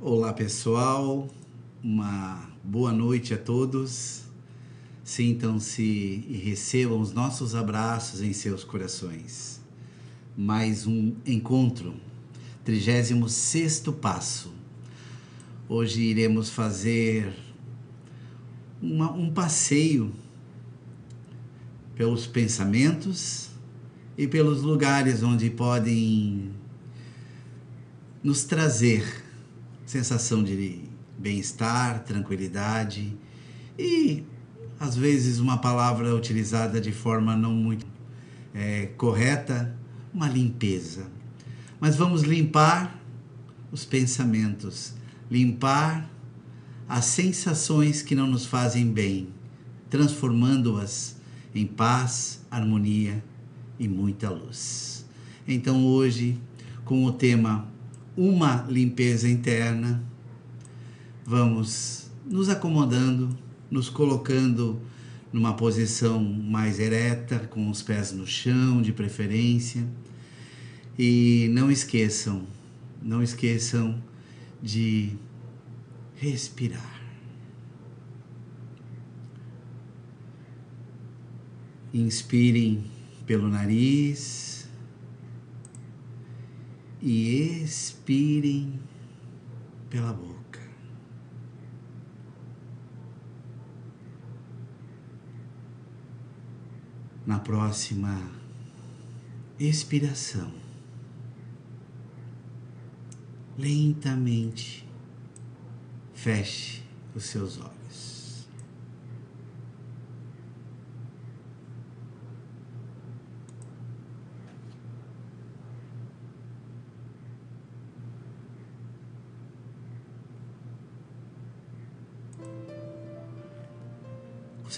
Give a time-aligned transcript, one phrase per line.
[0.00, 1.28] Olá pessoal,
[1.82, 4.22] uma boa noite a todos.
[5.02, 9.60] Sintam-se e recebam os nossos abraços em seus corações.
[10.36, 11.96] Mais um encontro,
[12.64, 14.52] 36 passo.
[15.68, 17.34] Hoje iremos fazer
[18.80, 20.12] uma, um passeio
[21.96, 23.50] pelos pensamentos
[24.16, 26.52] e pelos lugares onde podem
[28.22, 29.26] nos trazer
[29.88, 30.82] sensação de
[31.18, 33.16] bem-estar, tranquilidade
[33.78, 34.22] e
[34.78, 37.86] às vezes uma palavra utilizada de forma não muito
[38.52, 39.74] é, correta,
[40.12, 41.06] uma limpeza.
[41.80, 43.00] Mas vamos limpar
[43.72, 44.92] os pensamentos,
[45.30, 46.10] limpar
[46.86, 49.30] as sensações que não nos fazem bem,
[49.88, 51.16] transformando-as
[51.54, 53.24] em paz, harmonia
[53.78, 55.06] e muita luz.
[55.46, 56.38] Então hoje,
[56.84, 57.77] com o tema
[58.18, 60.02] uma limpeza interna,
[61.24, 63.28] vamos nos acomodando,
[63.70, 64.82] nos colocando
[65.32, 69.86] numa posição mais ereta, com os pés no chão, de preferência.
[70.98, 72.44] E não esqueçam,
[73.00, 74.02] não esqueçam
[74.60, 75.12] de
[76.16, 77.00] respirar.
[81.94, 82.82] Inspirem
[83.24, 84.57] pelo nariz
[87.00, 88.80] e expirem
[89.88, 90.60] pela boca.
[97.26, 98.30] Na próxima
[99.58, 100.52] expiração,
[103.56, 104.88] lentamente
[106.14, 106.82] feche
[107.14, 107.87] os seus olhos.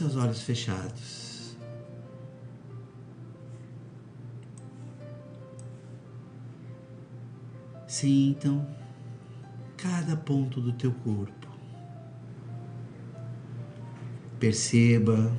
[0.00, 1.54] Seus olhos fechados.
[7.86, 8.66] Sintam
[9.76, 11.48] cada ponto do teu corpo.
[14.38, 15.30] Perceba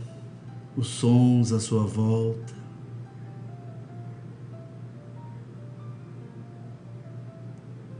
[0.77, 2.53] os sons à sua volta.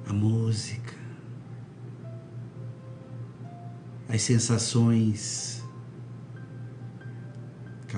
[0.08, 0.94] A música.
[4.08, 5.61] As sensações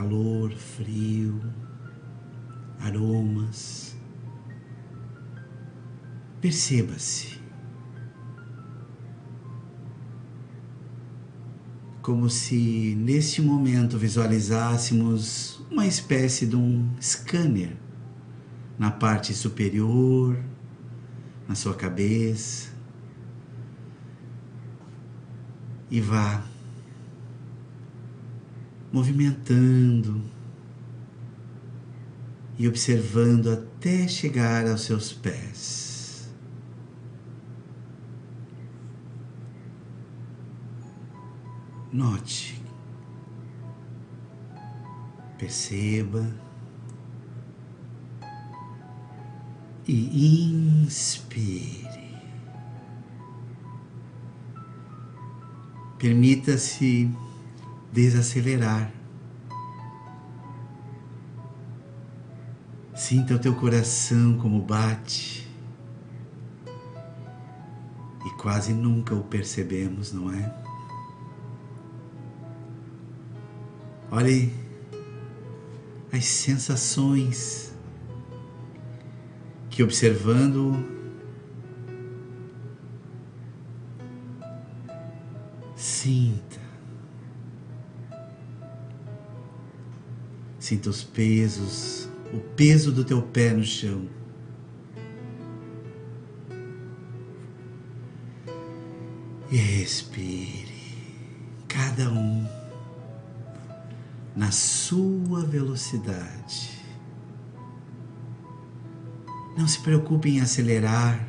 [0.03, 1.41] calor, frio,
[2.79, 3.95] aromas.
[6.41, 7.41] Perceba-se.
[12.01, 17.77] Como se neste momento visualizássemos uma espécie de um scanner
[18.77, 20.37] na parte superior,
[21.47, 22.73] na sua cabeça.
[25.89, 26.43] E vá
[28.93, 30.21] movimentando
[32.59, 36.29] e observando até chegar aos seus pés.
[41.91, 42.61] Note,
[45.39, 46.31] perceba
[49.87, 50.51] e
[50.83, 52.03] inspire.
[55.97, 57.09] Permita-se
[57.93, 58.91] desacelerar.
[62.95, 65.47] Sinta o teu coração como bate.
[68.25, 70.53] E quase nunca o percebemos, não é?
[74.09, 74.53] Olhe
[76.11, 77.73] as sensações
[79.69, 81.02] que observando
[90.73, 94.09] Sinta os pesos, o peso do teu pé no chão.
[99.51, 100.73] E respire,
[101.67, 102.47] cada um
[104.35, 106.71] na sua velocidade.
[109.55, 111.23] Não se preocupe em acelerar,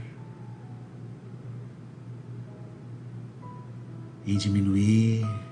[4.26, 5.43] em diminuir.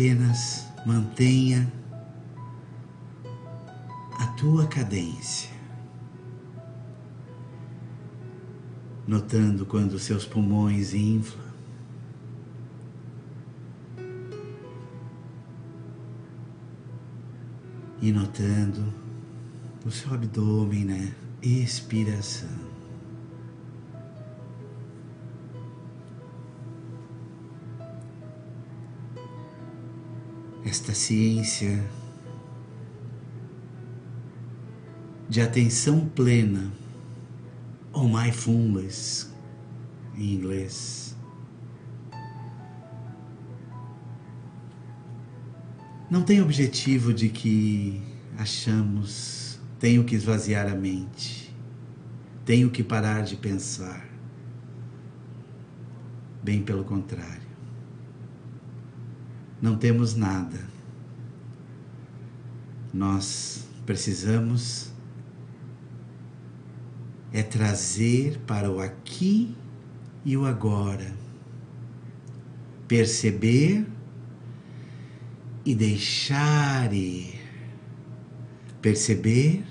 [0.00, 1.70] Apenas mantenha
[4.18, 5.50] a tua cadência,
[9.06, 11.50] notando quando seus pulmões inflam.
[18.00, 18.94] E notando
[19.84, 21.14] o seu abdômen, né?
[21.42, 22.69] Expiração.
[30.70, 31.84] Esta ciência
[35.28, 36.72] de atenção plena,
[37.92, 39.34] ou mindfulness
[40.16, 41.16] em inglês.
[46.08, 48.00] Não tem objetivo de que
[48.38, 51.52] achamos tenho que esvaziar a mente,
[52.44, 54.08] tenho que parar de pensar.
[56.44, 57.49] Bem pelo contrário.
[59.60, 60.58] Não temos nada.
[62.92, 64.90] Nós precisamos
[67.32, 69.54] é trazer para o aqui
[70.24, 71.14] e o agora.
[72.88, 73.86] Perceber
[75.64, 77.38] e deixar ir.
[78.80, 79.62] Perceber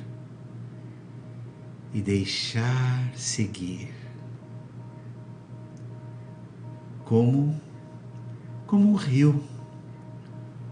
[1.94, 3.92] e deixar seguir.
[7.04, 7.60] Como
[8.68, 9.44] como um rio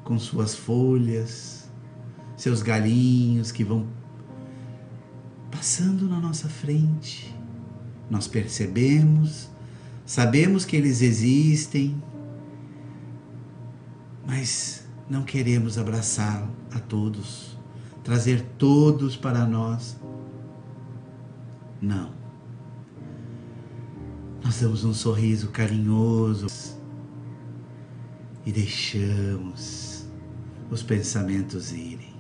[0.08, 1.70] com suas folhas,
[2.38, 3.86] seus galinhos que vão
[5.52, 7.36] passando na nossa frente.
[8.10, 9.50] Nós percebemos,
[10.06, 12.02] sabemos que eles existem,
[14.26, 17.58] mas não queremos abraçar a todos,
[18.02, 19.98] trazer todos para nós.
[21.82, 22.14] Não.
[24.42, 26.48] Nós damos um sorriso carinhoso
[28.46, 29.97] e deixamos
[30.70, 32.16] os pensamentos irem.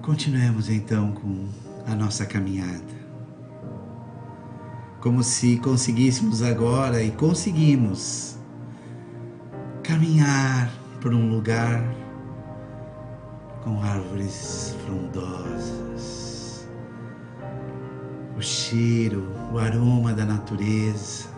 [0.00, 1.48] Continuemos então com
[1.86, 3.02] a nossa caminhada.
[5.00, 8.36] Como se conseguíssemos agora e conseguimos
[9.82, 11.82] caminhar por um lugar
[13.62, 16.68] com árvores frondosas,
[18.36, 21.28] o cheiro, o aroma da natureza,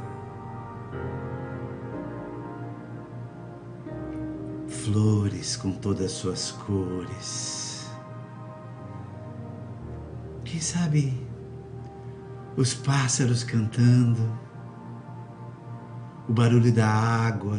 [4.84, 7.64] flores com todas as suas cores
[10.54, 11.20] quem sabe
[12.56, 14.22] os pássaros cantando,
[16.28, 17.58] o barulho da água.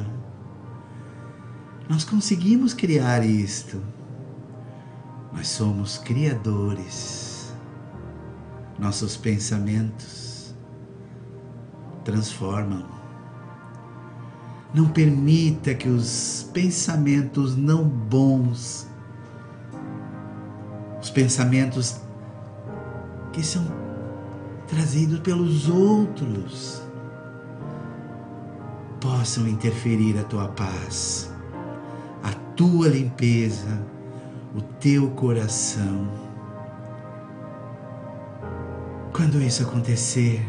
[1.90, 3.84] Nós conseguimos criar isto.
[5.34, 7.54] Nós somos criadores.
[8.80, 10.56] Nossos pensamentos
[12.06, 12.95] transformam.
[14.76, 18.86] Não permita que os pensamentos não bons,
[21.02, 22.02] os pensamentos
[23.32, 23.66] que são
[24.68, 26.82] trazidos pelos outros
[29.00, 31.32] possam interferir a tua paz,
[32.22, 33.82] a tua limpeza,
[34.54, 36.10] o teu coração.
[39.14, 40.46] Quando isso acontecer,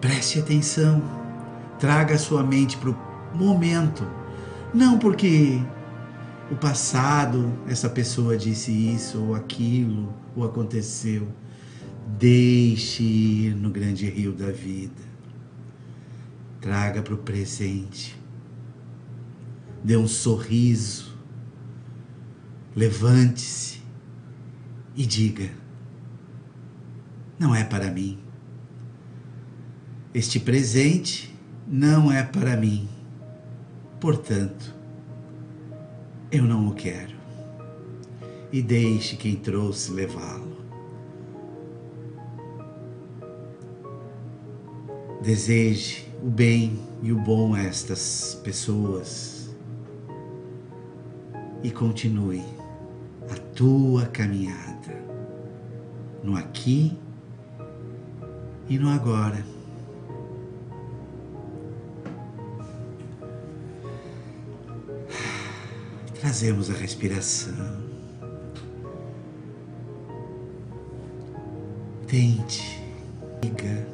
[0.00, 1.19] preste atenção,
[1.80, 2.96] traga a sua mente para o
[3.34, 4.06] momento,
[4.72, 5.60] não porque
[6.50, 11.26] o passado, essa pessoa disse isso ou aquilo, ou aconteceu.
[12.18, 15.10] Deixe ir no grande rio da vida.
[16.60, 18.20] Traga para o presente.
[19.82, 21.16] Dê um sorriso.
[22.76, 23.80] Levante-se
[24.94, 25.50] e diga:
[27.38, 28.18] Não é para mim.
[30.12, 31.29] Este presente
[31.70, 32.88] não é para mim.
[34.00, 34.74] Portanto,
[36.32, 37.14] eu não o quero.
[38.52, 40.58] E deixe quem trouxe levá-lo.
[45.22, 49.54] Deseje o bem e o bom a estas pessoas
[51.62, 52.42] e continue
[53.30, 54.98] a tua caminhada
[56.24, 56.98] no aqui
[58.68, 59.59] e no agora.
[66.30, 67.82] Trazemos a respiração.
[72.06, 72.80] Tente,
[73.42, 73.84] liga,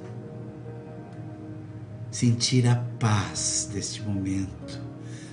[2.10, 4.78] sentir a paz deste momento,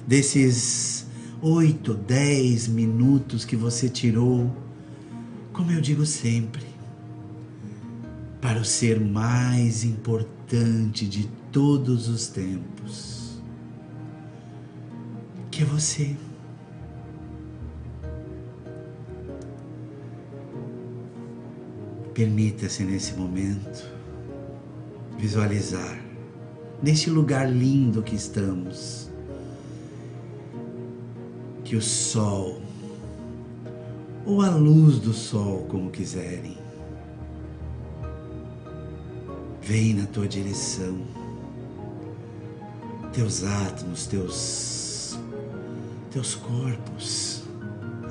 [0.07, 1.05] desses
[1.41, 4.49] oito, dez minutos que você tirou,
[5.51, 6.63] como eu digo sempre,
[8.39, 13.41] para o ser mais importante de todos os tempos,
[15.51, 16.15] que é você.
[22.13, 23.89] Permita-se nesse momento
[25.17, 25.99] visualizar,
[26.81, 29.09] neste lugar lindo que estamos,
[31.63, 32.61] que o sol,
[34.25, 36.57] ou a luz do sol, como quiserem,
[39.61, 40.99] vem na tua direção.
[43.11, 44.83] Teus átomos, teus
[46.13, 47.41] teus corpos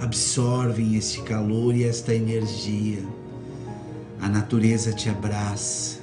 [0.00, 3.00] absorvem este calor e esta energia.
[4.22, 5.98] A natureza te abraça.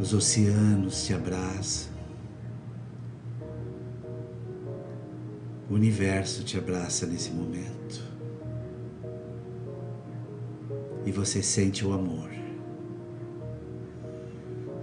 [0.00, 1.90] Os oceanos te abraçam.
[5.68, 8.00] O universo te abraça nesse momento.
[11.04, 12.30] E você sente o amor.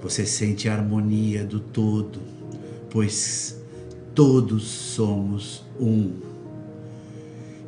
[0.02, 2.20] Você sente a harmonia do todo,
[2.90, 3.58] pois
[4.14, 6.12] todos somos um.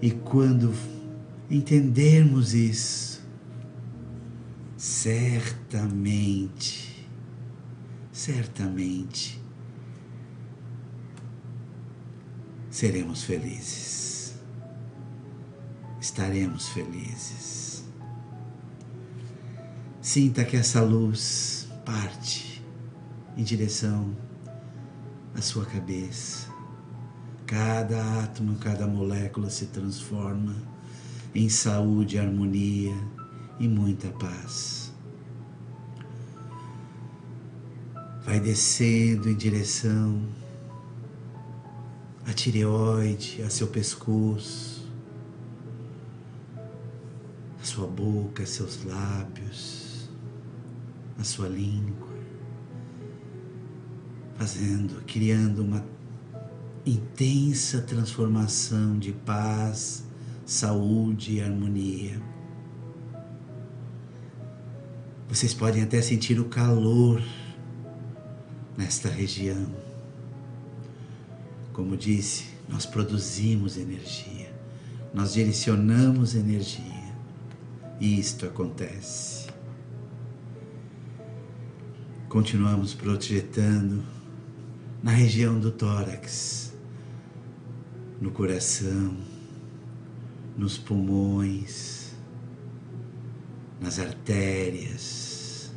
[0.01, 0.73] E quando
[1.49, 3.14] entendermos isso,
[4.85, 7.09] certamente,
[8.11, 9.41] certamente,
[12.69, 14.35] seremos felizes.
[15.99, 17.83] Estaremos felizes.
[20.01, 22.63] Sinta que essa luz parte
[23.35, 24.15] em direção
[25.33, 26.47] à sua cabeça.
[27.47, 30.55] Cada átomo, cada molécula se transforma
[31.33, 32.93] em saúde, harmonia
[33.59, 34.93] e muita paz.
[38.25, 40.21] Vai descendo em direção
[42.25, 44.89] a tireoide, a seu pescoço,
[47.62, 50.09] a sua boca, seus lábios,
[51.19, 52.15] a sua língua,
[54.38, 55.85] fazendo, criando uma
[56.85, 60.03] intensa transformação de paz,
[60.45, 62.34] saúde e harmonia.
[65.27, 67.22] Vocês podem até sentir o calor
[68.77, 69.67] nesta região.
[71.74, 74.53] Como disse, nós produzimos energia,
[75.13, 77.13] nós direcionamos energia
[78.00, 79.48] e isto acontece.
[82.29, 84.03] Continuamos projetando
[85.01, 86.74] na região do tórax,
[88.22, 89.15] no coração,
[90.58, 92.04] nos pulmões,
[93.79, 95.72] nas artérias.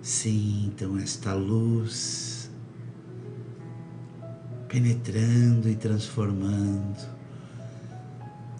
[0.00, 2.50] Sintam esta luz
[4.68, 7.08] penetrando e transformando,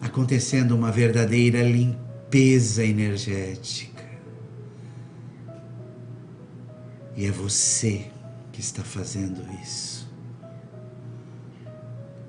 [0.01, 4.03] acontecendo uma verdadeira limpeza energética.
[7.15, 8.11] E é você
[8.51, 10.09] que está fazendo isso.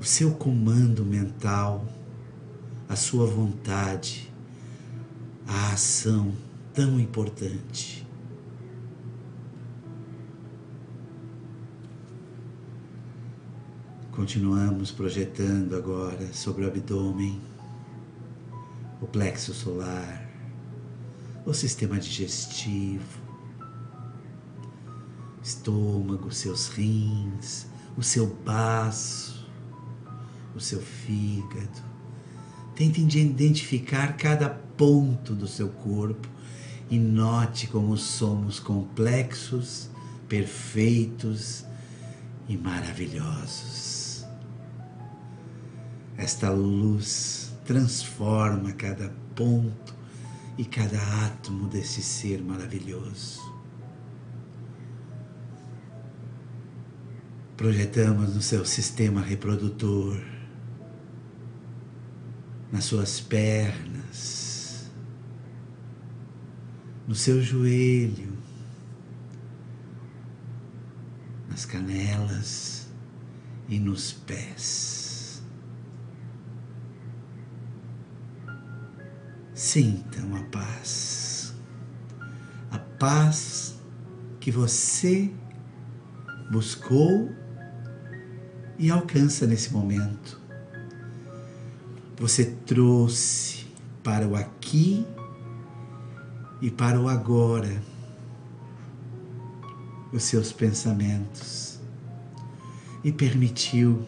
[0.01, 1.87] O seu comando mental,
[2.89, 4.30] a sua vontade,
[5.53, 6.33] a ação
[6.73, 8.07] tão importante
[14.21, 17.41] Continuamos projetando agora sobre o abdômen,
[19.01, 20.29] o plexo solar,
[21.47, 23.19] o sistema digestivo,
[25.43, 27.67] estômago, seus rins,
[27.97, 29.49] o seu baço,
[30.55, 31.81] o seu fígado.
[32.75, 36.27] Tente identificar cada ponto do seu corpo
[36.91, 39.91] e note como somos complexos,
[40.27, 41.67] perfeitos
[42.49, 44.25] e maravilhosos.
[46.17, 49.95] Esta luz transforma cada ponto
[50.57, 53.53] e cada átomo desse ser maravilhoso.
[57.55, 60.19] Projetamos no seu sistema reprodutor,
[62.73, 64.50] nas suas pernas,
[67.11, 68.33] no seu joelho,
[71.49, 72.87] nas canelas
[73.69, 75.43] e nos pés.
[79.53, 81.53] sintam a paz.
[82.71, 83.75] A paz
[84.39, 85.33] que você
[86.53, 87.29] buscou
[88.79, 90.41] e alcança nesse momento.
[92.17, 93.67] Você trouxe
[94.01, 95.05] para o aqui
[96.61, 97.83] e para o agora
[100.13, 101.81] os seus pensamentos
[103.03, 104.07] e permitiu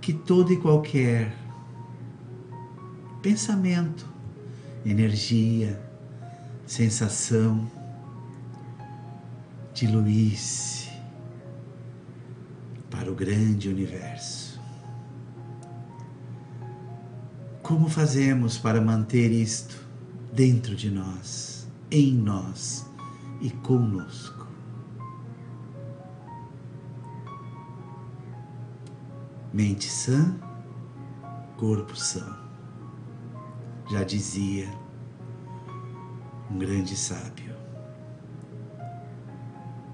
[0.00, 1.36] que todo e qualquer
[3.20, 4.06] pensamento,
[4.84, 5.82] energia,
[6.66, 7.68] sensação,
[9.74, 10.88] diluísse
[12.90, 14.60] para o grande universo.
[17.62, 19.87] Como fazemos para manter isto
[20.38, 22.86] dentro de nós, em nós
[23.40, 24.46] e conosco?
[29.52, 30.38] Mente sã,
[31.56, 32.38] corpo são
[33.90, 34.68] já dizia
[36.48, 37.52] um grande sábio.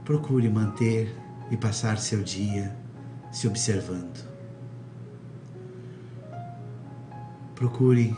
[0.05, 1.17] Procure manter
[1.51, 2.77] e passar seu dia
[3.33, 4.29] se observando.
[7.55, 8.15] Procure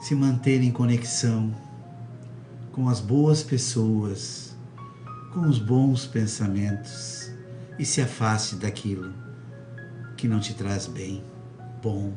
[0.00, 1.54] se manter em conexão
[2.72, 4.56] com as boas pessoas,
[5.32, 7.30] com os bons pensamentos
[7.78, 9.12] e se afaste daquilo
[10.16, 11.22] que não te traz bem,
[11.82, 12.14] bom.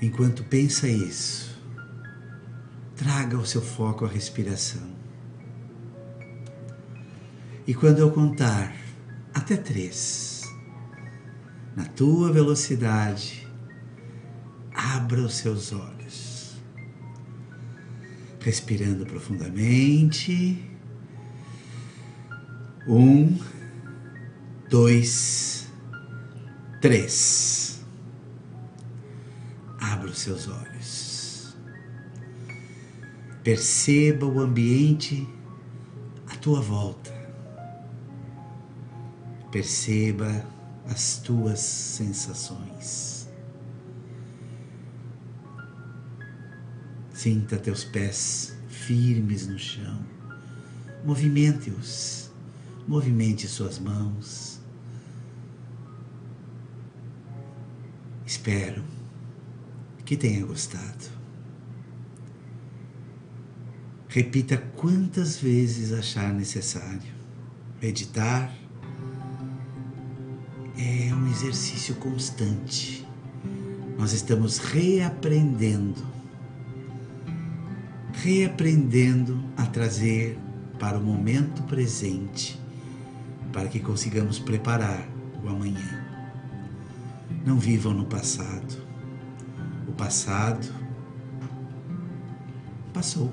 [0.00, 1.58] Enquanto pensa isso,
[2.96, 4.82] traga o seu foco à respiração.
[7.66, 8.74] E quando eu contar
[9.32, 10.42] até três,
[11.74, 13.43] na tua velocidade,
[14.84, 16.56] abra os seus olhos,
[18.40, 20.62] respirando profundamente.
[22.86, 23.38] Um,
[24.68, 25.72] dois,
[26.82, 27.80] três.
[29.80, 31.56] Abra os seus olhos.
[33.42, 35.26] Perceba o ambiente
[36.26, 37.12] à tua volta.
[39.50, 40.44] Perceba
[40.86, 43.13] as tuas sensações.
[47.14, 50.04] Sinta teus pés firmes no chão.
[51.04, 52.30] Movimente-os.
[52.86, 54.60] Movimente suas mãos.
[58.26, 58.84] Espero
[60.04, 61.04] que tenha gostado.
[64.08, 67.14] Repita quantas vezes achar necessário.
[67.80, 68.54] Meditar
[70.76, 73.06] é um exercício constante.
[73.98, 76.04] Nós estamos reaprendendo,
[78.24, 80.38] reaprendendo a trazer
[80.78, 82.58] para o momento presente,
[83.52, 85.06] para que consigamos preparar
[85.44, 86.02] o amanhã.
[87.44, 88.82] Não vivam no passado.
[89.86, 90.66] O passado
[92.94, 93.30] passou.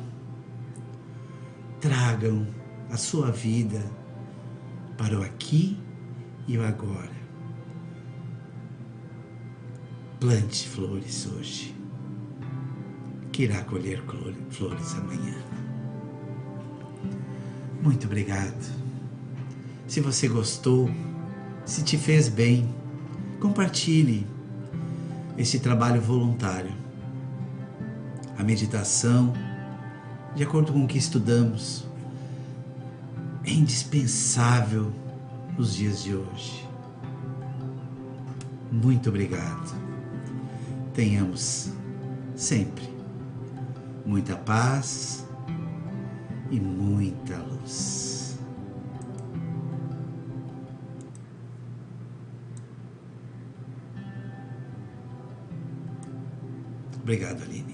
[1.80, 2.46] Tragam
[2.90, 3.82] a sua vida
[4.98, 5.80] para o aqui
[6.48, 7.22] e o agora
[10.20, 11.74] Plante flores hoje,
[13.44, 14.04] irá colher
[14.50, 15.36] flores amanhã.
[17.82, 18.82] Muito obrigado.
[19.88, 20.90] Se você gostou,
[21.66, 22.74] se te fez bem,
[23.40, 24.26] compartilhe
[25.38, 26.72] este trabalho voluntário.
[28.38, 29.34] A meditação,
[30.36, 31.86] de acordo com o que estudamos,
[33.44, 34.92] é indispensável
[35.58, 36.68] nos dias de hoje.
[38.72, 39.82] Muito obrigado
[40.94, 41.70] tenhamos
[42.36, 42.84] sempre
[44.06, 45.26] muita paz
[46.50, 48.38] e muita luz.
[57.02, 57.71] Obrigado, Aline.